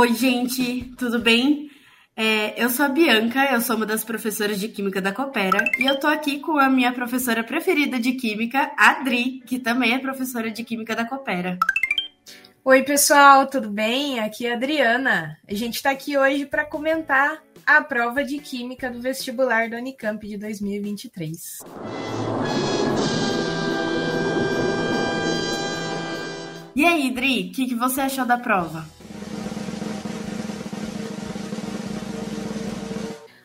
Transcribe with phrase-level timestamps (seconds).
[0.00, 1.70] Oi, gente, tudo bem?
[2.16, 5.84] É, eu sou a Bianca, eu sou uma das professoras de Química da Coopera e
[5.84, 9.98] eu tô aqui com a minha professora preferida de Química, a Adri, que também é
[9.98, 11.58] professora de Química da Coopera.
[12.64, 14.20] Oi, pessoal, tudo bem?
[14.20, 15.36] Aqui é a Adriana.
[15.46, 20.26] A gente está aqui hoje para comentar a prova de Química do vestibular da Unicamp
[20.26, 21.58] de 2023.
[26.74, 28.99] E aí, Dri, o que, que você achou da prova?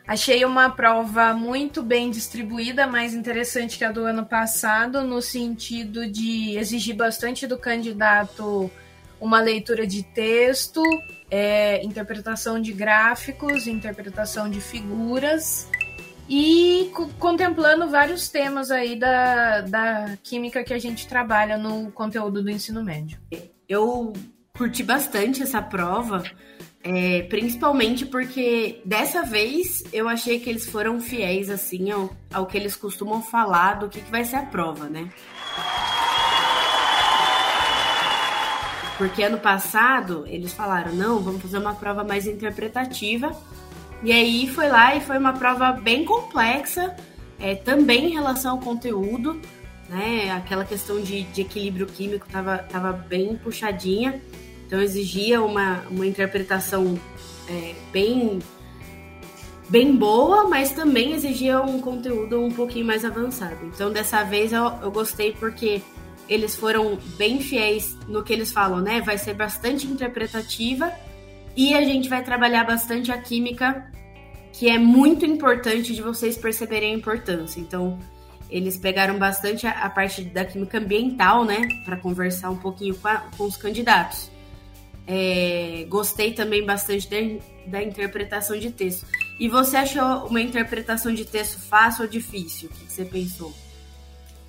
[0.06, 6.06] Achei uma prova muito bem distribuída, mais interessante que a do ano passado, no sentido
[6.06, 8.70] de exigir bastante do candidato
[9.20, 10.80] uma leitura de texto,
[11.28, 15.68] é, interpretação de gráficos, interpretação de figuras
[16.28, 22.50] e contemplando vários temas aí da, da química que a gente trabalha no conteúdo do
[22.50, 23.18] ensino médio.
[23.68, 24.12] Eu
[24.56, 26.22] curti bastante essa prova
[26.88, 32.56] é, principalmente porque dessa vez eu achei que eles foram fiéis assim ao, ao que
[32.56, 35.10] eles costumam falar do que, que vai ser a prova, né?
[38.96, 43.36] Porque ano passado eles falaram, não, vamos fazer uma prova mais interpretativa.
[44.00, 46.94] E aí foi lá e foi uma prova bem complexa,
[47.40, 49.40] é, também em relação ao conteúdo,
[49.88, 50.30] né?
[50.30, 54.22] Aquela questão de, de equilíbrio químico tava bem puxadinha.
[54.66, 56.98] Então exigia uma, uma interpretação
[57.48, 58.40] é, bem
[59.68, 63.56] bem boa, mas também exigia um conteúdo um pouquinho mais avançado.
[63.64, 65.82] Então dessa vez eu, eu gostei porque
[66.28, 69.00] eles foram bem fiéis no que eles falam, né?
[69.00, 70.92] Vai ser bastante interpretativa
[71.56, 73.90] e a gente vai trabalhar bastante a química,
[74.52, 77.60] que é muito importante de vocês perceberem a importância.
[77.60, 77.98] Então,
[78.50, 83.08] eles pegaram bastante a, a parte da química ambiental, né, para conversar um pouquinho com,
[83.08, 84.30] a, com os candidatos.
[85.06, 89.06] É, gostei também bastante de, da interpretação de texto.
[89.38, 92.68] E você achou uma interpretação de texto fácil ou difícil?
[92.68, 93.54] O que você pensou?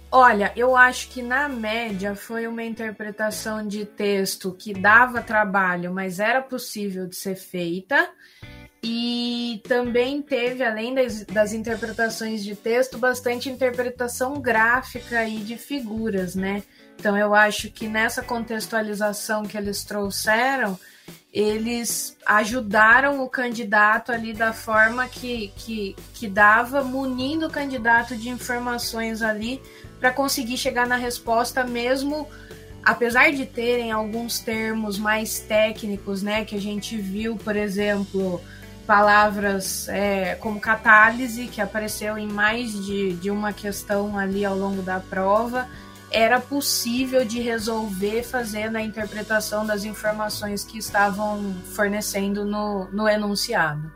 [0.10, 6.20] Olha, eu acho que na média foi uma interpretação de texto que dava trabalho, mas
[6.20, 8.10] era possível de ser feita.
[8.82, 16.36] E também teve, além das, das interpretações de texto, bastante interpretação gráfica e de figuras,
[16.36, 16.64] né?
[17.00, 20.80] Então eu acho que nessa contextualização que eles trouxeram,
[21.32, 28.30] eles ajudaram o candidato ali da forma que, que, que dava, munindo o candidato de
[28.30, 29.62] informações ali
[30.00, 32.28] para conseguir chegar na resposta mesmo
[32.88, 38.42] apesar de terem alguns termos mais técnicos, né, que a gente viu, por exemplo,
[38.86, 44.82] palavras é, como catálise, que apareceu em mais de, de uma questão ali ao longo
[44.82, 45.68] da prova,
[46.12, 53.92] era possível de resolver fazendo a interpretação das informações que estavam fornecendo no, no enunciado.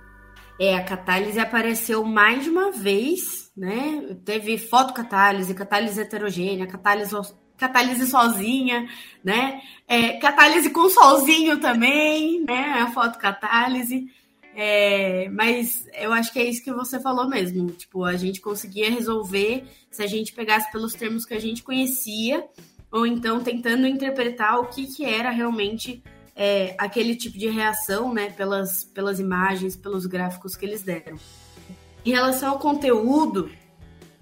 [0.60, 4.16] É, a catálise apareceu mais de uma vez, né?
[4.24, 7.16] Teve fotocatálise, catálise heterogênea, catálise,
[7.58, 8.88] catálise sozinha,
[9.24, 9.62] né?
[9.88, 12.82] É, catálise com solzinho também, né?
[12.82, 14.06] A fotocatálise.
[14.56, 17.72] É, mas eu acho que é isso que você falou mesmo.
[17.72, 22.46] Tipo, a gente conseguia resolver se a gente pegasse pelos termos que a gente conhecia,
[22.92, 26.04] ou então tentando interpretar o que, que era realmente
[26.36, 31.18] é, aquele tipo de reação, né, pelas, pelas imagens, pelos gráficos que eles deram.
[32.06, 33.50] Em relação ao conteúdo,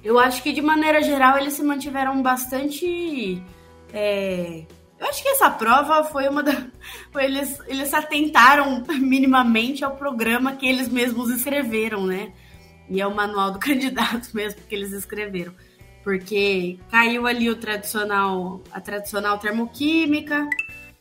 [0.04, 3.42] eu acho que de maneira geral eles se mantiveram bastante.
[3.94, 4.66] É,
[5.00, 6.52] eu acho que essa prova foi uma da.
[7.18, 12.34] Eles, eles atentaram minimamente ao programa que eles mesmos escreveram, né?
[12.90, 15.54] E é o manual do candidato mesmo que eles escreveram.
[16.04, 20.48] Porque caiu ali o tradicional, a tradicional termoquímica,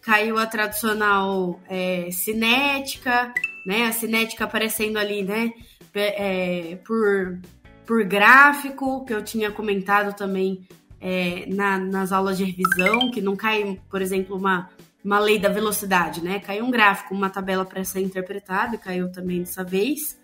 [0.00, 3.32] caiu a tradicional é, cinética,
[3.66, 3.86] né?
[3.86, 5.52] A cinética aparecendo ali, né?
[5.94, 7.40] É, por,
[7.84, 10.66] por gráfico, que eu tinha comentado também
[11.00, 14.68] é, na, nas aulas de revisão, que não cai, por exemplo, uma,
[15.04, 16.40] uma lei da velocidade, né?
[16.40, 20.18] Caiu um gráfico, uma tabela para ser interpretada, caiu também dessa vez.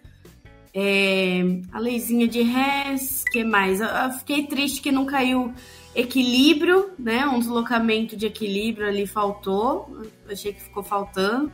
[0.72, 1.42] É,
[1.72, 3.80] a leizinha de Hess, que mais?
[3.80, 5.54] Eu, eu fiquei triste que não caiu
[5.94, 7.24] equilíbrio, né?
[7.26, 10.02] Um deslocamento de equilíbrio ali faltou.
[10.28, 11.52] Achei que ficou faltando.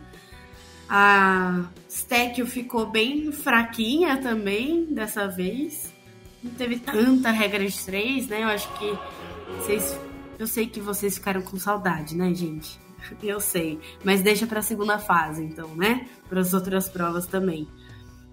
[0.88, 5.92] A Stekio ficou bem fraquinha também dessa vez
[6.42, 8.42] não teve tanta regra de três, né?
[8.42, 8.98] Eu acho que
[9.56, 9.98] vocês.
[10.38, 12.78] Eu sei que vocês ficaram com saudade, né, gente?
[13.22, 13.78] Eu sei.
[14.04, 16.06] Mas deixa para a segunda fase, então, né?
[16.28, 17.68] Para as outras provas também.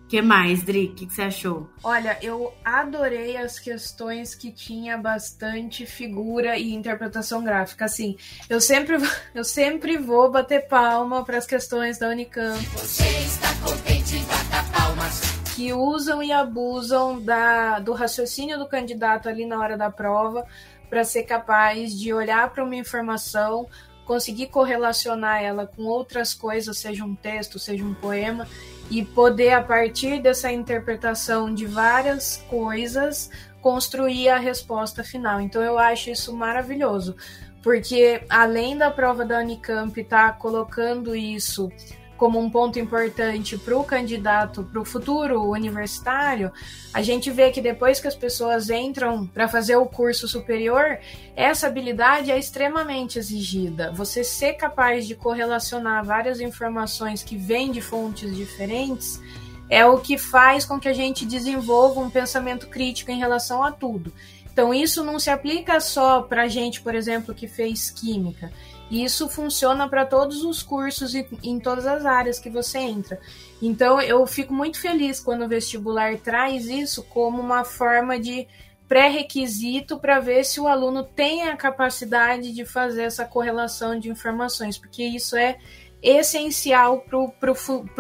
[0.08, 0.86] que mais, Dri?
[0.86, 1.70] O que, que, você achou?
[1.84, 7.86] Olha, eu adorei as questões que tinha bastante figura e interpretação gráfica.
[7.86, 8.16] Assim,
[8.50, 8.98] eu sempre,
[9.36, 12.58] eu sempre vou bater palma para as questões da Unicamp.
[12.68, 15.37] Você está contente, bata palmas.
[15.58, 20.46] Que usam e abusam da, do raciocínio do candidato ali na hora da prova
[20.88, 23.66] para ser capaz de olhar para uma informação,
[24.06, 28.48] conseguir correlacionar ela com outras coisas, seja um texto, seja um poema,
[28.92, 35.42] e poder, a partir dessa interpretação de várias coisas, construir a resposta final.
[35.42, 37.16] Então eu acho isso maravilhoso,
[37.64, 41.72] porque além da prova da Unicamp estar tá colocando isso
[42.18, 46.52] como um ponto importante para o candidato, para o futuro universitário,
[46.94, 51.00] a gente vê que depois que as pessoas entram para fazer o curso superior,
[51.36, 53.92] essa habilidade é extremamente exigida.
[53.94, 59.22] Você ser capaz de correlacionar várias informações que vêm de fontes diferentes
[59.70, 63.72] é o que faz com que a gente desenvolva um pensamento crítico em relação a
[63.72, 64.12] tudo.
[64.52, 68.52] Então, isso não se aplica só para a gente, por exemplo, que fez química.
[68.90, 73.20] Isso funciona para todos os cursos e em todas as áreas que você entra.
[73.62, 78.48] Então eu fico muito feliz quando o vestibular traz isso como uma forma de
[78.88, 84.78] pré-requisito para ver se o aluno tem a capacidade de fazer essa correlação de informações,
[84.78, 85.58] porque isso é
[86.02, 87.52] essencial para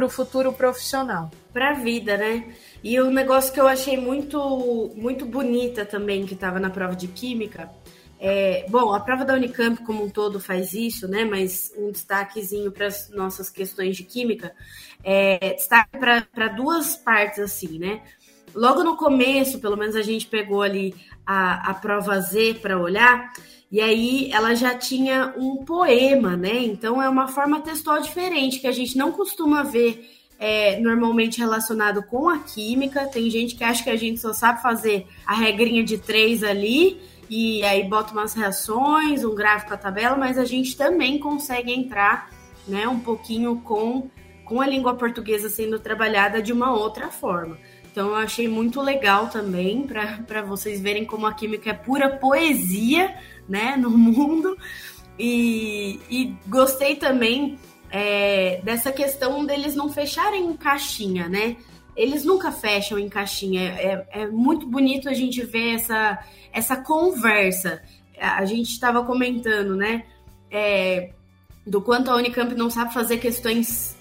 [0.06, 1.30] o futuro profissional.
[1.52, 2.46] Para a vida, né?
[2.84, 6.96] E o um negócio que eu achei muito, muito bonita também, que estava na prova
[6.96, 7.70] de Química,
[8.20, 11.24] é, bom, a prova da Unicamp como um todo faz isso, né?
[11.24, 14.54] Mas um destaquezinho para as nossas questões de química,
[15.04, 18.02] é, destaque para duas partes, assim, né?
[18.56, 23.32] Logo no começo, pelo menos a gente pegou ali a, a prova Z para olhar,
[23.72, 26.58] e aí ela já tinha um poema, né?
[26.64, 30.10] Então é uma forma textual diferente que a gente não costuma ver
[30.40, 33.06] é, normalmente relacionado com a química.
[33.06, 37.00] Tem gente que acha que a gente só sabe fazer a regrinha de três ali
[37.30, 42.30] e aí bota umas reações, um gráfico, a tabela, mas a gente também consegue entrar
[42.68, 44.10] né, um pouquinho com,
[44.46, 47.58] com a língua portuguesa sendo trabalhada de uma outra forma.
[47.92, 53.16] Então eu achei muito legal também para vocês verem como a química é pura poesia
[53.50, 54.58] né, no mundo.
[55.20, 57.58] E, e gostei também
[57.90, 61.58] é, dessa questão deles não fecharem em caixinha, né?
[61.98, 63.72] Eles nunca fecham em caixinha.
[63.72, 66.24] É, é muito bonito a gente ver essa,
[66.54, 67.82] essa conversa.
[68.22, 70.06] A gente estava comentando, né?
[70.52, 71.10] É,
[71.66, 73.98] do quanto a Unicamp não sabe fazer questões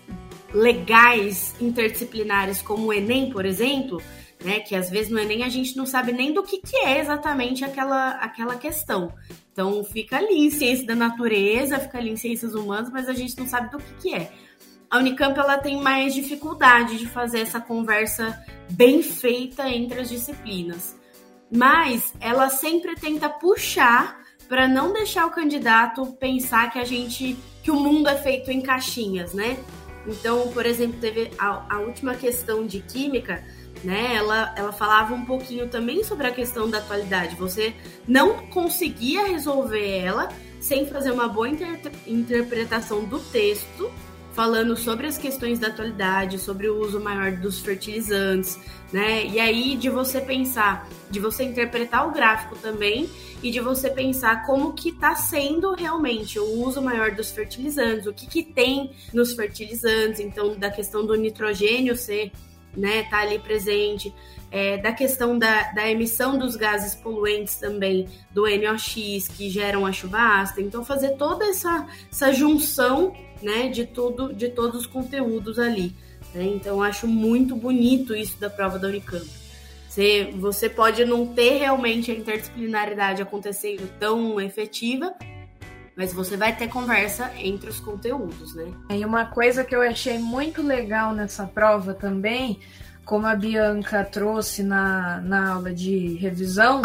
[0.54, 4.00] legais interdisciplinares, como o Enem, por exemplo,
[4.44, 4.60] né?
[4.60, 7.64] Que às vezes no Enem a gente não sabe nem do que, que é exatamente
[7.64, 9.12] aquela, aquela questão.
[9.52, 13.38] Então fica ali em ciência da natureza, fica ali em ciências humanas, mas a gente
[13.38, 14.30] não sabe do que, que é
[14.90, 18.38] a Unicamp ela tem mais dificuldade de fazer essa conversa
[18.70, 20.96] bem feita entre as disciplinas.
[21.50, 27.70] Mas ela sempre tenta puxar para não deixar o candidato pensar que a gente que
[27.70, 29.58] o mundo é feito em caixinhas, né?
[30.06, 33.44] Então, por exemplo, teve a, a última questão de química,
[33.82, 34.14] né?
[34.14, 37.34] Ela, ela falava um pouquinho também sobre a questão da atualidade.
[37.34, 37.74] Você
[38.06, 40.28] não conseguia resolver ela
[40.60, 43.90] sem fazer uma boa inter interpretação do texto
[44.36, 48.60] falando sobre as questões da atualidade, sobre o uso maior dos fertilizantes,
[48.92, 49.24] né?
[49.24, 53.08] E aí de você pensar, de você interpretar o gráfico também
[53.42, 58.12] e de você pensar como que está sendo realmente o uso maior dos fertilizantes, o
[58.12, 62.30] que, que tem nos fertilizantes, então da questão do nitrogênio ser,
[62.76, 64.14] né, tá ali presente,
[64.50, 69.92] é, da questão da, da, emissão dos gases poluentes também, do NOx, que geram a
[69.92, 70.60] chuva ácida.
[70.60, 73.12] Então, fazer toda essa, essa junção
[73.42, 75.94] né, de tudo, de todos os conteúdos ali.
[76.34, 76.44] Né?
[76.44, 79.26] Então, acho muito bonito isso da prova da Unicamp.
[79.88, 85.14] Você, você pode não ter realmente a interdisciplinaridade acontecendo tão efetiva,
[85.96, 88.70] mas você vai ter conversa entre os conteúdos, né?
[88.90, 92.60] E uma coisa que eu achei muito legal nessa prova também,
[93.06, 96.82] como a Bianca trouxe na, na aula de revisão,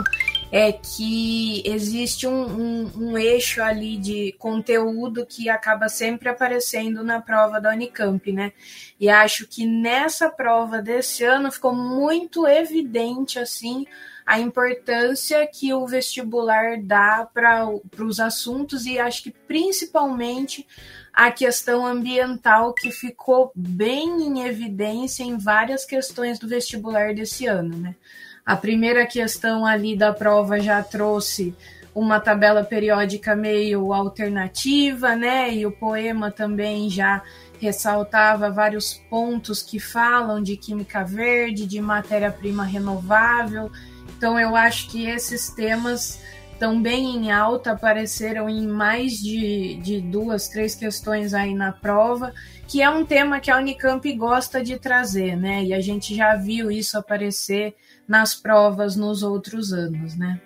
[0.52, 7.22] é que existe um, um, um, eixo ali de conteúdo que acaba sempre aparecendo na
[7.22, 8.52] prova da Unicamp, né?
[9.00, 13.86] E acho que nessa prova desse ano ficou muito evidente assim
[14.26, 20.68] a importância que o vestibular dá para os assuntos e acho que principalmente
[21.14, 27.78] a questão ambiental que ficou bem em evidência em várias questões do vestibular desse ano,
[27.78, 27.96] né?
[28.46, 31.54] A primeira questão ali da prova já trouxe
[31.94, 35.54] uma tabela periódica meio alternativa, né?
[35.54, 37.22] E o poema também já
[37.60, 43.72] ressaltava vários pontos que falam de química verde, de matéria-prima renovável.
[44.18, 46.20] Então eu acho que esses temas
[46.62, 52.32] também em alta apareceram em mais de, de duas, três questões aí na prova,
[52.68, 55.64] que é um tema que a Unicamp gosta de trazer, né?
[55.64, 57.74] E a gente já viu isso aparecer
[58.08, 60.40] nas provas nos outros anos, né?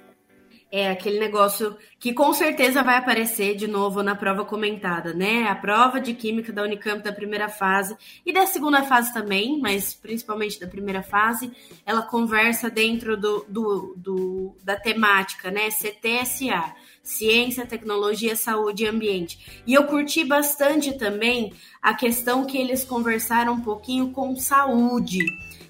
[0.71, 5.47] É aquele negócio que com certeza vai aparecer de novo na prova comentada, né?
[5.47, 7.95] A prova de química da Unicamp da primeira fase
[8.25, 11.51] e da segunda fase também, mas principalmente da primeira fase,
[11.85, 15.69] ela conversa dentro do, do, do da temática, né?
[15.69, 19.61] CTSA, Ciência, Tecnologia, Saúde e Ambiente.
[19.65, 25.19] E eu curti bastante também a questão que eles conversaram um pouquinho com saúde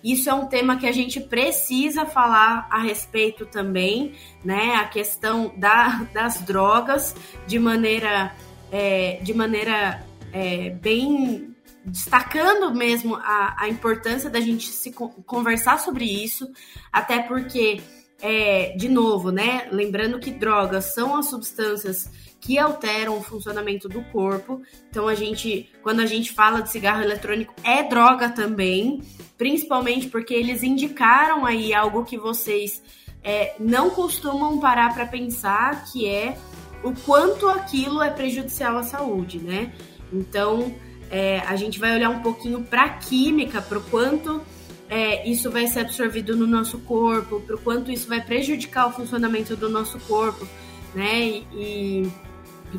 [0.06, 4.76] isso é um tema que a gente precisa falar a respeito também, né?
[4.76, 7.16] A questão da, das drogas
[7.48, 8.32] de maneira,
[8.72, 16.06] é, de maneira é, bem destacando mesmo a, a importância da gente se conversar sobre
[16.06, 16.52] isso,
[16.94, 17.82] até porque,
[18.22, 19.68] é, de novo, né?
[19.72, 22.12] Lembrando que drogas são as substâncias
[22.46, 24.62] que alteram o funcionamento do corpo.
[24.90, 29.02] Então a gente, quando a gente fala de cigarro eletrônico, é droga também,
[29.36, 32.84] principalmente porque eles indicaram aí algo que vocês
[33.24, 36.38] é, não costumam parar para pensar, que é
[36.84, 39.74] o quanto aquilo é prejudicial à saúde, né?
[40.14, 40.72] Então
[41.10, 44.40] é, a gente vai olhar um pouquinho para a química, para o quanto
[44.88, 48.92] é, isso vai ser absorvido no nosso corpo, para o quanto isso vai prejudicar o
[48.92, 50.48] funcionamento do nosso corpo,
[50.94, 51.22] né?
[51.22, 52.12] E, e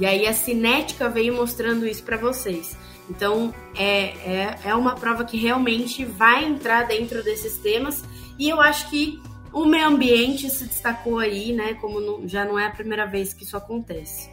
[0.05, 2.77] aí a cinética veio mostrando isso para vocês.
[3.09, 8.05] Então é, é, é uma prova que realmente vai entrar dentro desses temas
[8.39, 9.21] e eu acho que
[9.53, 11.75] o meio ambiente se destacou aí, né?
[11.75, 14.29] Como já não é a primeira vez que isso acontece.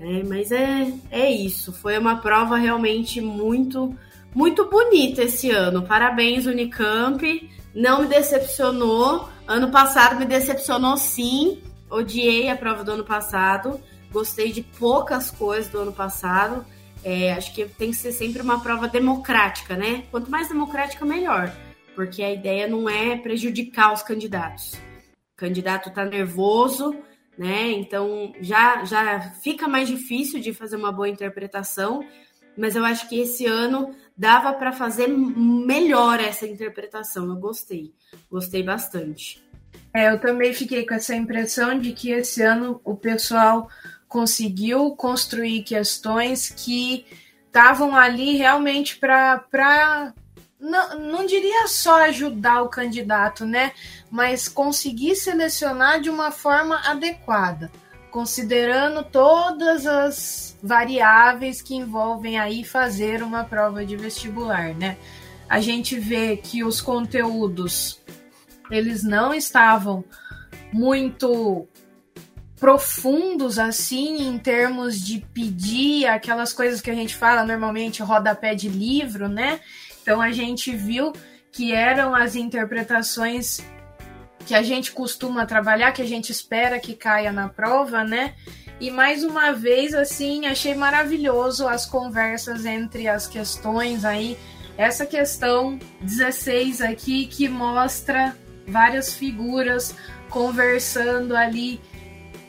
[0.00, 1.72] É, mas é, é isso.
[1.72, 3.96] Foi uma prova realmente muito,
[4.34, 5.82] muito bonita esse ano.
[5.82, 7.50] Parabéns, Unicamp.
[7.74, 9.28] Não me decepcionou.
[9.48, 11.60] Ano passado me decepcionou sim.
[11.90, 13.80] Odiei a prova do ano passado.
[14.12, 16.64] Gostei de poucas coisas do ano passado.
[17.02, 20.04] É, acho que tem que ser sempre uma prova democrática, né?
[20.10, 21.52] Quanto mais democrática, melhor.
[21.94, 24.74] Porque a ideia não é prejudicar os candidatos.
[25.34, 26.94] O candidato está nervoso,
[27.36, 27.70] né?
[27.70, 32.04] Então já, já fica mais difícil de fazer uma boa interpretação.
[32.56, 37.26] Mas eu acho que esse ano dava para fazer melhor essa interpretação.
[37.28, 37.94] Eu gostei,
[38.30, 39.42] gostei bastante.
[39.94, 43.68] É, eu também fiquei com essa impressão de que esse ano o pessoal
[44.12, 47.06] conseguiu construir questões que
[47.46, 50.12] estavam ali realmente para
[50.60, 53.72] não, não diria só ajudar o candidato, né?
[54.10, 57.72] Mas conseguir selecionar de uma forma adequada,
[58.10, 64.98] considerando todas as variáveis que envolvem aí fazer uma prova de vestibular, né?
[65.48, 67.98] A gente vê que os conteúdos
[68.70, 70.04] eles não estavam
[70.70, 71.66] muito
[72.62, 78.68] profundos assim em termos de pedir aquelas coisas que a gente fala normalmente rodapé de
[78.68, 79.58] livro, né?
[80.00, 81.12] Então a gente viu
[81.50, 83.60] que eram as interpretações
[84.46, 88.34] que a gente costuma trabalhar, que a gente espera que caia na prova, né?
[88.78, 94.38] E mais uma vez, assim, achei maravilhoso as conversas entre as questões aí.
[94.78, 98.36] Essa questão 16 aqui que mostra
[98.68, 99.96] várias figuras
[100.30, 101.80] conversando ali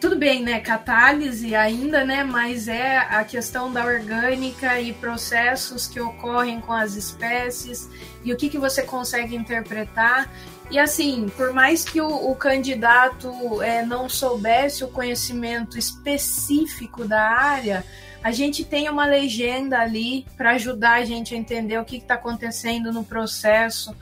[0.04, 0.60] tudo bem, né?
[0.60, 2.26] Catálise ainda, né?
[2.26, 7.90] Mas é a questão da orgânica e processos que ocorrem com as espécies
[8.22, 10.30] e o que, que você consegue interpretar.
[10.70, 17.22] E assim, por mais que o, o candidato é, não soubesse o conhecimento específico da
[17.22, 17.86] área,
[18.22, 22.16] a gente tem uma legenda ali para ajudar a gente a entender o que está
[22.16, 23.96] acontecendo no processo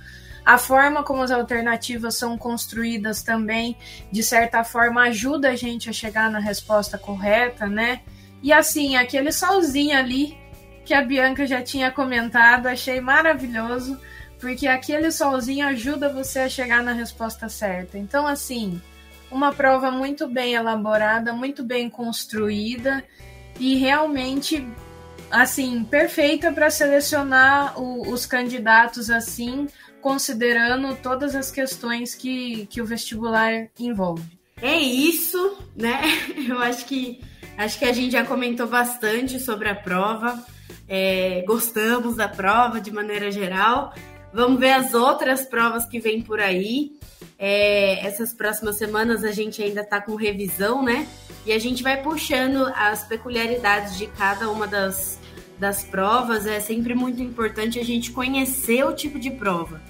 [0.46, 3.78] a forma como as alternativas são construídas também,
[4.12, 8.02] de certa forma, ajuda a gente a chegar na resposta correta, né?
[8.42, 10.38] E assim, aquele solzinho ali
[10.84, 14.00] que a Bianca já tinha comentado, achei maravilhoso,
[14.40, 17.98] porque aquele solzinho ajuda você a chegar na resposta certa.
[17.98, 18.82] Então, assim,
[19.32, 23.04] uma prova muito bem elaborada, muito bem construída
[23.60, 24.68] e realmente
[25.30, 29.68] assim perfeita para selecionar o, os candidatos assim
[30.02, 34.24] considerando todas as questões que, que o vestibular envolve.
[34.62, 36.02] É isso, né?
[36.48, 37.22] Eu acho que
[37.58, 40.44] acho que a gente já comentou bastante sobre a prova.
[40.88, 43.94] É, gostamos da prova de maneira geral.
[44.34, 46.94] Vamos ver as outras provas que vêm por aí.
[47.38, 51.08] É, essas próximas semanas a gente ainda está com revisão, né?
[51.46, 55.20] e a gente vai puxando as peculiaridades de cada uma das,
[55.58, 56.46] das provas.
[56.46, 59.82] É sempre muito importante a gente conhecer o tipo de prova,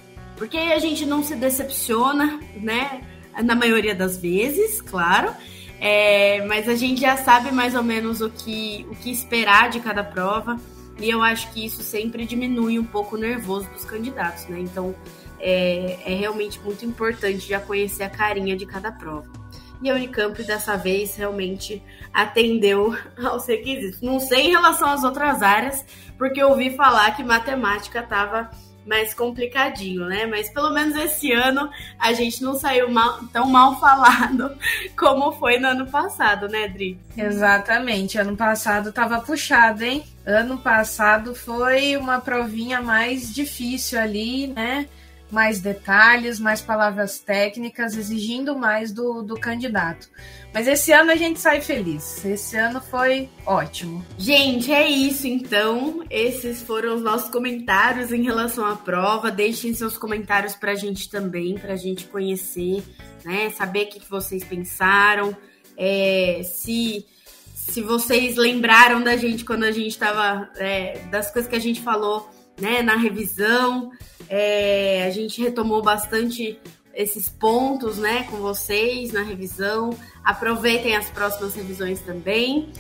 [0.42, 3.04] porque aí a gente não se decepciona, né?
[3.44, 5.32] Na maioria das vezes, claro.
[5.80, 9.80] É, mas a gente já sabe mais ou menos o que, o que esperar de
[9.80, 10.60] cada prova.
[11.00, 14.60] E eu acho que isso sempre diminui um pouco o nervoso dos candidatos, né?
[14.62, 14.96] Então
[15.40, 19.32] é, é realmente muito importante já conhecer a carinha de cada prova.
[19.80, 24.02] E a Unicamp dessa vez realmente atendeu aos requisitos.
[24.02, 25.86] Não sei em relação às outras áreas,
[26.18, 28.50] porque eu ouvi falar que matemática estava
[28.86, 30.26] mais complicadinho, né?
[30.26, 31.70] Mas pelo menos esse ano
[32.00, 34.56] a gente não saiu mal, tão mal falado
[34.98, 37.00] como foi no ano passado, né, Dri?
[37.16, 38.18] Exatamente.
[38.18, 40.04] Ano passado tava puxado, hein?
[40.26, 44.88] Ano passado foi uma provinha mais difícil ali, né?
[45.32, 50.10] Mais detalhes, mais palavras técnicas, exigindo mais do, do candidato.
[50.54, 52.24] Mas esse ano a gente sai feliz.
[52.26, 54.06] Esse ano foi ótimo.
[54.18, 56.04] Gente, é isso então.
[56.10, 59.32] Esses foram os nossos comentários em relação à prova.
[59.32, 62.84] Deixem seus comentários para a gente também, para a gente conhecer,
[63.24, 63.50] né?
[63.52, 65.36] Saber o que vocês pensaram.
[65.78, 67.06] É, se
[67.54, 71.80] se vocês lembraram da gente quando a gente estava é, das coisas que a gente
[71.82, 72.30] falou
[72.62, 73.92] né, na revisão.
[74.30, 76.58] É, a gente retomou bastante
[76.94, 79.90] esses pontos né, com vocês na revisão.
[80.24, 82.72] Aproveitem as próximas revisões também.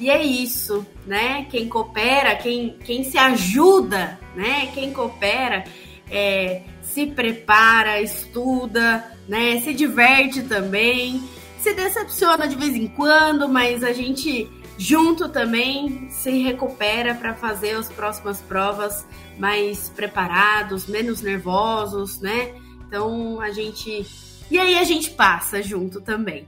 [0.00, 1.46] E é isso, né?
[1.50, 4.70] Quem coopera, quem, quem se ajuda, né?
[4.72, 5.64] Quem coopera,
[6.08, 9.60] é, se prepara, estuda, né?
[9.60, 11.20] Se diverte também,
[11.60, 14.48] se decepciona de vez em quando, mas a gente
[14.78, 19.04] junto também se recupera para fazer as próximas provas
[19.36, 22.54] mais preparados, menos nervosos, né?
[22.86, 24.06] Então a gente.
[24.50, 26.46] E aí a gente passa junto também,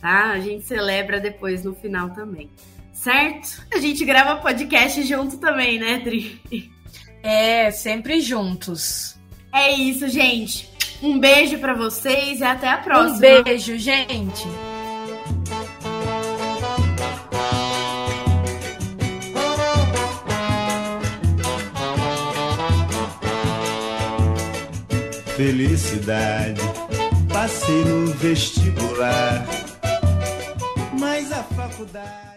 [0.00, 0.30] tá?
[0.30, 2.48] A gente celebra depois no final também.
[2.92, 3.66] Certo?
[3.74, 6.40] A gente grava podcast junto também, né, Dri?
[7.22, 9.16] É, sempre juntos.
[9.52, 10.70] É isso, gente.
[11.02, 13.16] Um beijo para vocês e até a próxima.
[13.16, 14.44] Um beijo, gente.
[25.42, 26.60] Felicidade.
[27.32, 29.44] Passei no vestibular,
[30.96, 32.31] mas a faculdade.